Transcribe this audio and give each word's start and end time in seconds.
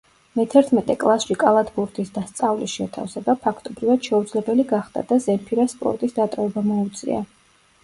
მეთერთმეტე 0.37 0.93
კლასში 1.03 1.35
კალათბურთის 1.43 2.09
და 2.15 2.23
სწავლის 2.29 2.71
შეთავსება, 2.79 3.37
ფაქტობრივად, 3.45 4.03
შეუძლებელი 4.09 4.67
გახდა 4.75 5.07
და 5.13 5.21
ზემფირას 5.29 5.79
სპორტის 5.79 6.19
დატოვება 6.19 6.67
მოუწია. 6.75 7.23